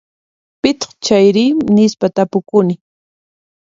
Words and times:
Pitaq 0.61 0.91
chayri? 1.05 1.45
Nispa 1.75 2.07
tapukuni. 2.15 2.73